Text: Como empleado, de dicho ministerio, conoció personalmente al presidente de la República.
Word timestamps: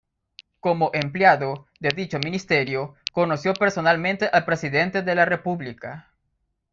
Como 0.61 0.89
empleado, 0.95 1.67
de 1.79 1.89
dicho 1.89 2.17
ministerio, 2.17 2.95
conoció 3.13 3.53
personalmente 3.53 4.27
al 4.33 4.45
presidente 4.45 5.03
de 5.03 5.13
la 5.13 5.25
República. 5.25 6.07